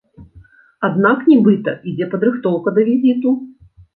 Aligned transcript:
Аднак, 0.87 1.19
нібыта, 1.33 1.75
ідзе 1.91 2.09
падрыхтоўка 2.13 2.73
да 2.79 2.89
візіту. 2.91 3.37